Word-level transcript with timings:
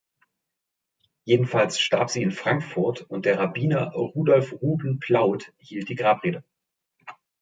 Jedenfalls 1.25 1.79
starb 1.79 2.09
sie 2.09 2.23
in 2.23 2.31
Frankfurt 2.31 3.01
und 3.03 3.27
der 3.27 3.37
Rabbiner 3.37 3.91
Rudolf 3.93 4.51
Ruben 4.53 4.97
Plaut 4.97 5.53
hielt 5.59 5.89
die 5.89 5.95
Grabrede. 5.95 6.43